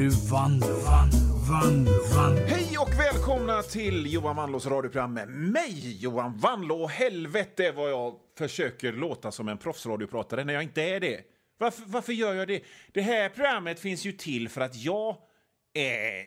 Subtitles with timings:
[0.00, 0.66] nu Vanlo,
[1.48, 6.86] Vanlo, Vanlo, Hej och välkomna till Johan Wanlås radioprogram med mig, Johan Wanlå.
[6.86, 11.20] Helvete vad jag försöker låta som en proffsradiopratare när jag inte är det.
[11.58, 12.62] Varför, varför gör jag det?
[12.92, 15.16] Det här programmet finns ju till för att jag
[15.74, 16.26] är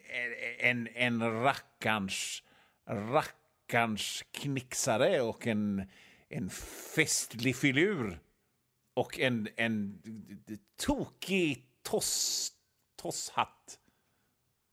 [0.59, 2.43] en, en rackarns,
[2.89, 5.83] rackarns knixare och en,
[6.29, 6.49] en
[6.95, 8.19] festlig filur.
[8.95, 10.02] Och en, en
[10.80, 12.52] tokig toss,
[13.03, 13.80] tosshatt.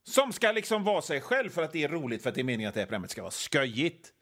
[0.03, 2.45] Som ska liksom vara sig själv för att det är roligt, för att det är
[2.45, 4.13] meningen att det här programmet ska vara sköjigt.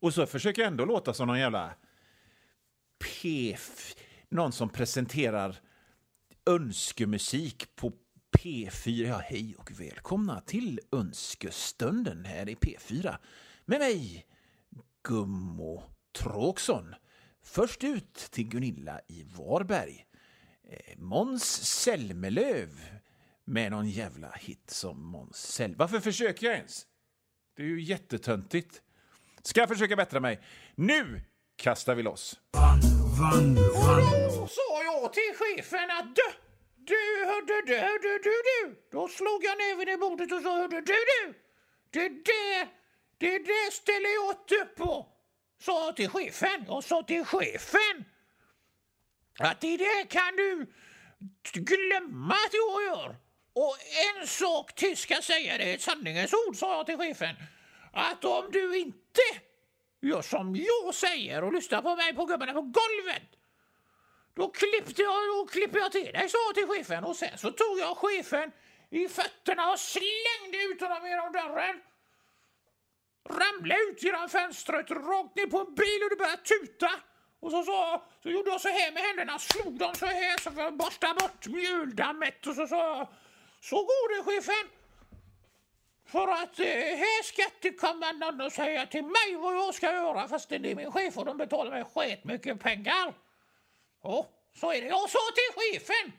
[0.00, 1.74] Och så försöker jag ändå låta som någon jävla
[2.98, 3.94] PF...
[4.30, 5.56] Någon som presenterar
[6.46, 7.92] önskemusik på
[8.38, 9.06] P4.
[9.06, 13.16] Ja, hej och välkomna till Önskestunden här i P4
[13.64, 14.26] med mig,
[15.02, 15.82] Gummo
[16.18, 16.94] Tråksson.
[17.42, 20.06] Först ut till Gunilla i Varberg.
[20.70, 22.68] Eh, Måns Zelmerlöw
[23.48, 25.78] med någon jävla hit som Måns Zelmerlöw.
[25.78, 26.86] Varför försöker jag ens?
[27.56, 28.82] Det är ju jättetöntigt.
[29.42, 30.40] Ska jag försöka bättra mig?
[30.74, 31.20] Nu
[31.56, 32.40] kastar vi loss!
[32.52, 34.40] Vanlo, Vanlo.
[34.40, 36.22] Då sa jag till chefen att du,
[36.76, 38.88] du, hörde du, hörde du, du.
[38.90, 41.34] Då slog jag ner vid det bordet och sa hörde du, du.
[41.90, 42.68] Det där,
[43.18, 45.06] det där ställer jag inte upp på.
[45.60, 46.64] Sa jag till chefen.
[46.66, 48.04] Jag sa till chefen
[49.38, 50.66] att det där kan du
[51.52, 53.27] glömma att jag gör.
[53.60, 53.76] Och
[54.18, 57.36] en sak till ska jag säga, det är ett sanningens ord, sa jag till chefen.
[57.92, 59.22] Att om du inte
[60.00, 63.22] gör som jag säger och lyssnar på mig på gubbarna på golvet
[64.34, 67.04] då klippte jag, då klipper jag till dig, sa jag till chefen.
[67.04, 68.52] Och sen så tog jag chefen
[68.90, 71.80] i fötterna och slängde ut honom genom dörren.
[73.28, 76.90] Ramlade ut genom fönstret, rakt ner på en bil och det började tuta.
[77.40, 80.50] Och så, så, så gjorde jag så här med händerna, slog dem så här så
[80.50, 83.08] för att borsta bort mjöldammet och så sa jag
[83.60, 84.70] så går det chefen.
[86.06, 89.92] För att eh, här ska inte komma någon och säga till mig vad jag ska
[89.92, 93.14] göra fast det är min chef och de betalar mig skitmycket pengar.
[94.02, 94.28] Ja,
[94.60, 94.88] så är det.
[94.88, 96.12] Jag sa till chefen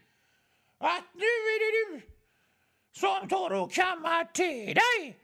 [0.78, 2.02] att nu är det du
[2.92, 5.20] som tar och kammar till dig.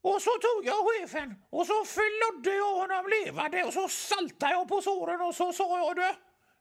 [0.00, 4.68] Och så tog jag chefen och så flodde jag honom levande och så saltade jag
[4.68, 6.16] på såren och så sa jag det.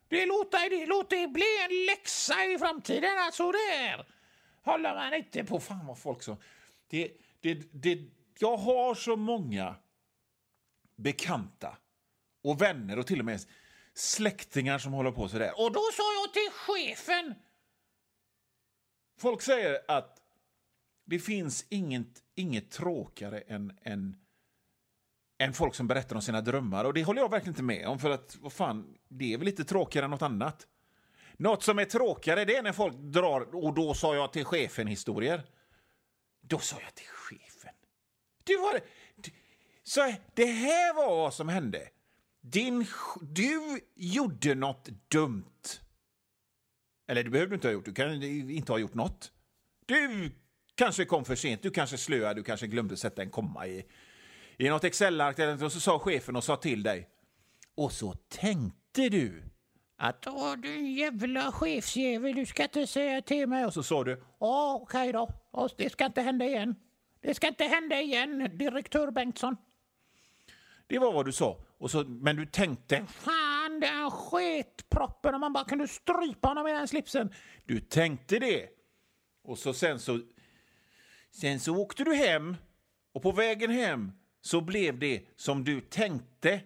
[0.10, 4.15] Det låter, det låter bli en läxa i framtiden alltså där.
[4.66, 5.60] Håller man inte på.
[5.60, 6.38] Fan vad folk så...
[6.88, 8.00] Det, det, det,
[8.40, 9.76] jag har så många
[10.96, 11.78] bekanta
[12.44, 13.42] och vänner och till och med
[13.94, 15.52] släktingar som håller på sådär.
[15.58, 17.36] Och då sa jag till chefen
[19.18, 20.22] Folk säger att
[21.06, 24.18] det finns inget, inget tråkigare än, än,
[25.38, 26.86] än folk som berättar om sina drömmar.
[26.86, 29.46] Och det håller jag verkligen inte med om, för att vad fan, det är väl
[29.46, 30.68] lite tråkigare än något annat.
[31.38, 34.88] Något som är tråkigare det är när folk drar, och då sa jag till chefen
[34.88, 35.44] historier.
[36.42, 37.74] Då sa jag till chefen.
[38.44, 38.80] Du var
[39.16, 39.32] du,
[39.84, 41.90] Så det här var vad som hände.
[42.42, 42.86] Din,
[43.22, 45.80] du gjorde något dumt.
[47.08, 47.86] Eller det behöver du inte ha gjort.
[47.86, 49.32] Du kan inte ha gjort något.
[49.86, 50.32] Du
[50.76, 53.86] kanske kom för sent, du kanske slöade, du kanske glömde sätta en komma i,
[54.58, 55.62] i något Excel-ark.
[55.64, 57.10] Och så sa chefen och sa till dig.
[57.76, 59.44] Och så tänkte du
[59.98, 63.66] att åh, du jävla chefsjävel, du ska inte säga till mig.
[63.66, 66.76] Och så sa du ja, okej då, och det ska inte hända igen.
[67.22, 69.58] Det ska inte hända igen, direktör Bengtsson.
[70.88, 71.66] Det var vad du sa.
[71.78, 76.72] Och så, men du tänkte fan den sketproppen om man bara kunde strypa honom i
[76.72, 77.34] den slipsen.
[77.66, 78.70] Du tänkte det.
[79.44, 80.20] Och så sen så
[81.32, 82.56] sen så åkte du hem
[83.14, 86.62] och på vägen hem så blev det som du tänkte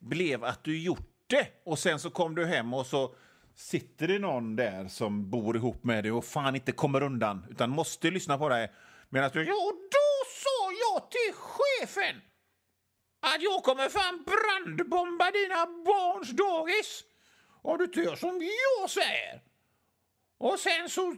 [0.00, 1.46] blev att du gjort det.
[1.64, 3.14] Och sen så kom du hem och så
[3.54, 7.70] sitter det någon där som bor ihop med dig och fan inte kommer undan utan
[7.70, 8.72] måste lyssna på dig
[9.08, 9.44] medan du...
[9.44, 12.20] Ja, och då sa jag till chefen
[13.20, 17.04] att jag kommer fan brandbomba dina barns dagis
[17.62, 19.42] om du inte gör som jag säger.
[20.38, 21.16] Och sen så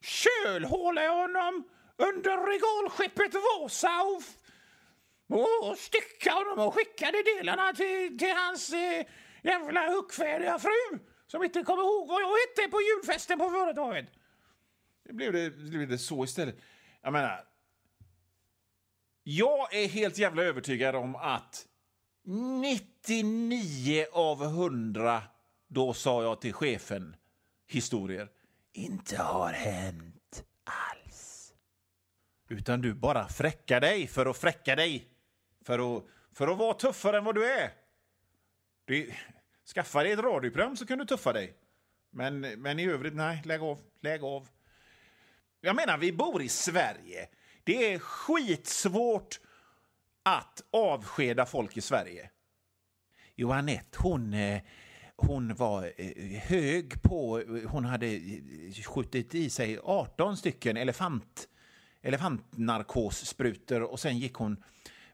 [0.00, 4.22] kölhålar jag honom under regalskeppet Vasa och,
[5.28, 9.06] och stycka honom och skickade delarna till, till hans eh,
[9.42, 14.06] jävla huckfärdiga fru som inte kommer ihåg vad jag hette på julfesten på företaget.
[15.04, 16.56] Det blev det, det blev det så istället.
[17.02, 17.44] Jag menar,
[19.22, 21.66] jag är helt jävla övertygad om att
[22.24, 25.22] 99 av 100,
[25.68, 27.16] då sa jag till chefen,
[27.66, 28.28] historier,
[28.72, 31.52] inte har hänt alls.
[32.48, 35.13] Utan du bara fräckar dig för att fräcka dig.
[35.64, 37.70] För att, för att vara tuffare än vad du är.
[38.84, 39.14] Det,
[39.74, 41.54] skaffa dig ett radioprogram så kan du tuffa dig.
[42.10, 43.78] Men, men i övrigt, nej, lägg av.
[44.00, 44.48] Lägg av.
[45.60, 47.28] Jag menar, vi bor i Sverige.
[47.64, 49.40] Det är skitsvårt
[50.22, 52.30] att avskeda folk i Sverige.
[53.34, 54.62] Jo, Anette, hon, eh,
[55.16, 57.40] hon var eh, hög på...
[57.40, 58.20] Eh, hon hade
[58.86, 61.48] skjutit i sig 18 stycken elefant,
[62.02, 64.62] elefantnarkossprutor och sen gick hon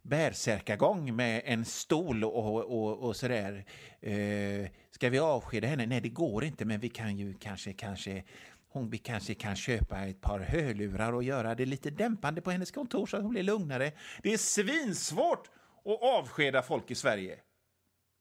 [0.02, 3.64] bärsärkagång med en stol och, och, och sådär.
[4.00, 5.86] Eh, ska vi avskeda henne?
[5.86, 8.24] Nej, det går inte, men vi kan ju kanske, kanske
[8.68, 12.70] hon vi kanske kan köpa ett par hörlurar och göra det lite dämpande på hennes
[12.70, 13.92] kontor så att hon blir lugnare.
[14.22, 15.50] Det är svinsvårt
[15.84, 17.38] att avskeda folk i Sverige.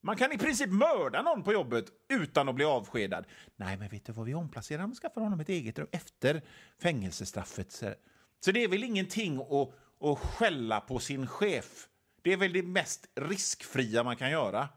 [0.02, 3.26] Man kan i princip mörda någon på jobbet utan att bli avskedad.
[3.56, 4.26] Nej, men vet du vad?
[4.26, 6.42] Vi omplacerar honom och skaffar honom ett eget rum efter
[6.82, 7.72] fängelsestraffet.
[8.40, 11.88] Så det är väl ingenting att, och skälla på sin chef.
[12.22, 14.70] Det är väl det mest riskfria man kan göra.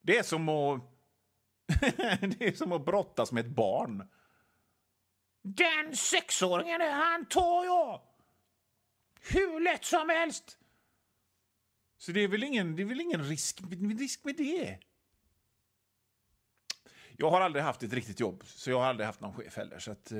[0.00, 0.80] Det är som att,
[2.38, 4.08] det är som att brottas med ett barn.
[5.42, 8.00] Den sexåringen, han tar jag!
[9.20, 10.58] Hur lätt som helst!
[11.98, 13.60] Så det är väl ingen, det är väl ingen risk,
[13.98, 14.78] risk med det?
[17.16, 19.78] Jag har aldrig haft ett riktigt jobb, så jag har aldrig haft någon chef heller.
[19.78, 20.18] Så att, eh,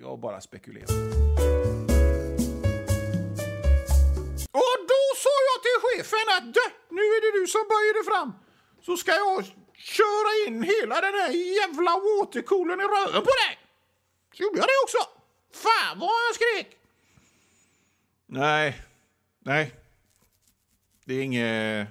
[0.00, 1.53] jag bara spekulerar.
[6.36, 6.44] Att
[6.90, 8.32] nu är det du som böjer dig fram.
[8.86, 9.44] Så ska jag
[9.74, 13.58] köra in hela den här jävla watercoolen i röven på dig.
[14.34, 14.98] Så gjorde jag det också.
[15.52, 16.76] Fan vad jag skrek!
[18.26, 18.82] Nej,
[19.38, 19.74] nej.
[21.04, 21.88] Det är inget,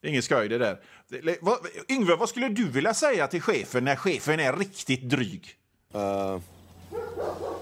[0.00, 0.82] det är inget skoj det där.
[1.40, 1.58] Vad,
[1.88, 5.56] Yngve, vad skulle du vilja säga till chefen när chefen är riktigt dryg?
[5.94, 6.40] Uh,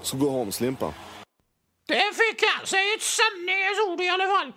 [0.01, 0.93] så gå hem, Slimpa.
[1.87, 2.67] Det fick han.
[2.67, 4.53] Säg ett sanningens ord i alla fall.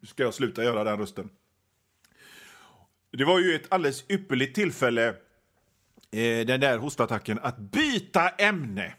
[0.00, 1.30] Nu ska jag sluta göra den rösten.
[3.10, 5.08] Det var ju ett alldeles ypperligt tillfälle,
[6.10, 8.94] eh, den där hostattacken, att byta ämne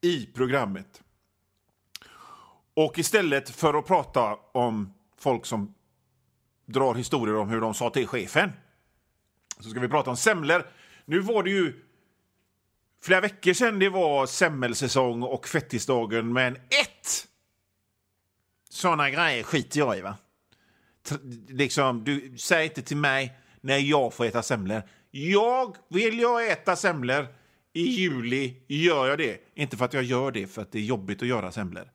[0.00, 1.02] i programmet.
[2.74, 5.74] Och istället för att prata om folk som
[6.66, 8.52] drar historier om hur de sa till chefen
[9.60, 10.66] så ska vi prata om semlor.
[11.04, 11.85] Nu var det ju
[13.02, 17.26] flera veckor sedan det var semmelsäsong och fettisdagen, men ett
[18.70, 20.00] såna grejer skiter jag i.
[20.00, 20.16] va?
[21.48, 24.82] liksom, du, säg inte till mig när jag får äta semlor.
[25.10, 27.26] Jag, vill jag äta semlor
[27.72, 29.40] i juli, gör jag det.
[29.54, 31.90] Inte för att jag gör det för att det är jobbigt att göra semlor.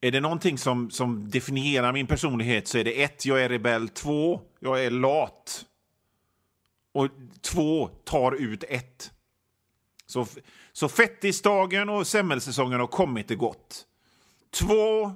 [0.00, 3.88] Är det någonting som, som definierar min personlighet så är det ett, jag är rebell,
[3.88, 5.64] två, jag är lat.
[6.92, 7.08] Och
[7.40, 9.12] två tar ut ett.
[10.06, 10.26] Så,
[10.72, 13.86] så fettisdagen och semmelsäsongen har kommit och gått.
[14.50, 15.12] Två,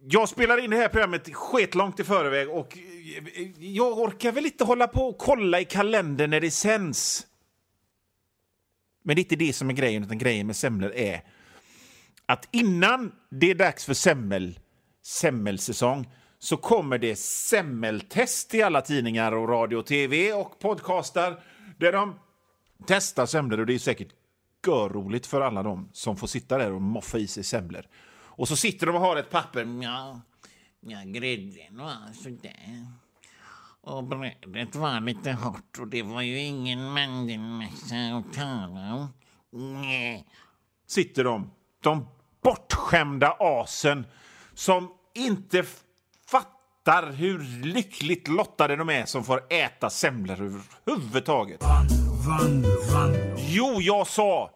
[0.00, 4.64] jag spelar in det här programmet sketlångt i förväg och eh, jag orkar väl inte
[4.64, 7.26] hålla på och kolla i kalendern när det sänds.
[9.02, 11.22] Men det är inte det som är grejen, utan grejen med semlor är
[12.26, 14.58] att innan det är dags för semmel,
[15.02, 16.08] semmelsäsong
[16.44, 21.40] så kommer det semmeltest i alla tidningar och radio och tv och podcastar
[21.78, 22.18] där de
[22.86, 24.08] testar semlor och det är säkert
[24.66, 27.86] görroligt för alla dem som får sitta där och moffa i sig semlor.
[28.12, 29.82] Och så sitter de och har ett papper.
[29.82, 30.20] Ja,
[30.80, 32.86] ja grädden var sådär.
[33.80, 39.08] Och brödet var lite hårt och det var ju ingen mandelmassa att tala om.
[39.82, 40.26] Nej.
[40.86, 41.50] Sitter de,
[41.82, 42.08] de
[42.42, 44.06] bortskämda asen
[44.54, 45.64] som inte
[46.84, 51.62] fattar hur lyckligt lottade de är som får äta semlor överhuvudtaget.
[51.62, 51.88] Van,
[52.26, 52.62] van,
[52.92, 53.14] van.
[53.36, 54.50] Jo, jag sa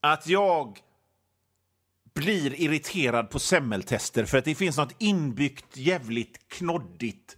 [0.00, 0.78] att jag
[2.14, 7.36] blir irriterad på semmeltester för att det finns något inbyggt jävligt knoddigt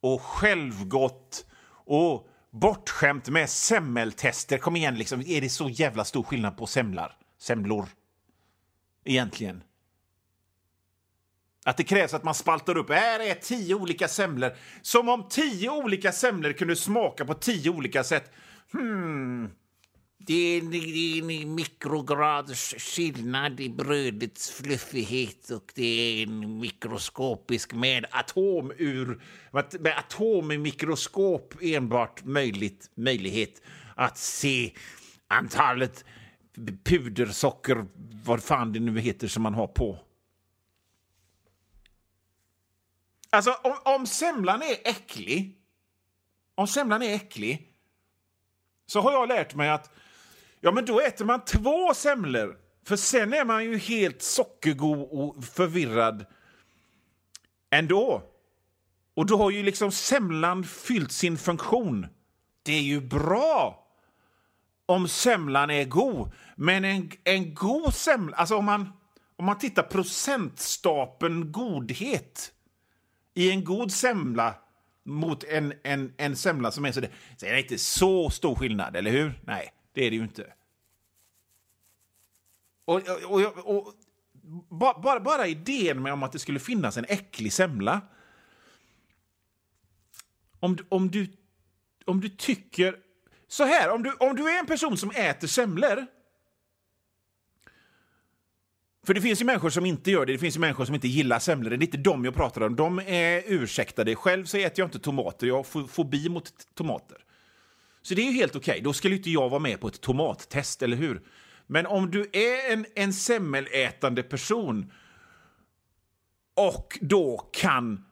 [0.00, 1.46] och självgott
[1.86, 4.58] och bortskämt med semmeltester.
[4.58, 5.20] Kom igen, liksom.
[5.26, 7.16] är det så jävla stor skillnad på semlar?
[7.38, 7.86] Semlor?
[9.04, 9.62] Egentligen.
[11.64, 12.90] Att det krävs att man spaltar upp.
[12.90, 14.52] Här är tio olika semlor.
[14.82, 18.32] Som om tio olika semlor kunde smaka på tio olika sätt.
[18.72, 19.50] Hmm.
[20.26, 28.06] Det är, en, en mikrograders skillnad i brödets fluffighet och det är en mikroskopisk med
[28.10, 29.22] atomur
[29.80, 33.62] med atommikroskop enbart möjligt, möjlighet
[33.94, 34.72] att se
[35.28, 36.04] antalet
[36.84, 37.86] pudersocker,
[38.24, 39.98] vad fan det nu heter, som man har på.
[43.30, 45.58] Alltså, om, om semlan är äcklig,
[46.54, 47.68] om semlan är äcklig,
[48.86, 49.90] så har jag lärt mig att
[50.60, 52.56] Ja, men då äter man två semlor.
[52.86, 56.26] För sen är man ju helt sockergod och förvirrad
[57.70, 58.22] ändå.
[59.14, 62.06] Och då har ju liksom semlan fyllt sin funktion.
[62.62, 63.86] Det är ju bra
[64.86, 66.32] om semlan är god.
[66.56, 68.92] Men en, en god semla, alltså om man,
[69.36, 72.52] om man tittar procentstapeln godhet
[73.40, 74.54] i en god semla
[75.04, 78.54] mot en, en, en semla som är så, det, så är det inte så stor
[78.54, 79.40] skillnad, eller hur?
[79.44, 80.52] Nej, det är det ju inte.
[82.84, 83.94] Och, och, och, och
[84.68, 88.00] bara, bara idén med om att det skulle finnas en äcklig semla.
[90.60, 91.32] Om, om, du,
[92.04, 92.96] om du tycker...
[93.48, 96.06] Så här, om du, om du är en person som äter semlor
[99.10, 101.08] för det finns ju människor som inte gör det, det finns ju människor som inte
[101.08, 101.70] gillar semlor.
[101.70, 102.76] Det är inte dem jag pratar om.
[102.76, 104.14] De är ursäktade.
[104.14, 107.18] Själv så äter jag inte tomater, jag har fobi mot tomater.
[108.02, 108.72] Så det är ju helt okej.
[108.72, 108.82] Okay.
[108.82, 111.22] Då skulle inte jag vara med på ett tomattest, eller hur?
[111.66, 114.92] Men om du är en, en semmelätande person
[116.56, 118.04] och då kan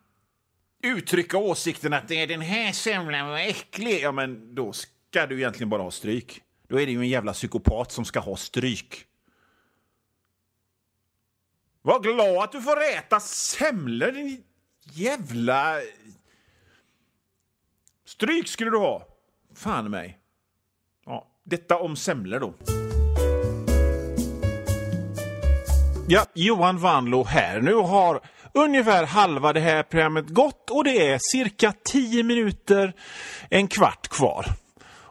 [0.83, 5.39] uttrycka åsikten att det är den här semlan var äcklig, ja men då ska du
[5.39, 6.43] egentligen bara ha stryk.
[6.69, 9.05] Då är det ju en jävla psykopat som ska ha stryk.
[11.89, 14.43] Var glad att du får äta semlor, din
[14.93, 15.75] jävla...
[18.07, 19.03] Stryk skulle du ha.
[19.55, 20.19] Fan mig.
[21.07, 22.55] Ja, detta om semlor då.
[26.09, 27.61] Ja, Johan Vanlo här.
[27.61, 28.21] Nu har
[28.53, 32.93] ungefär halva det här programmet gått och det är cirka 10 minuter,
[33.51, 34.47] en kvart kvar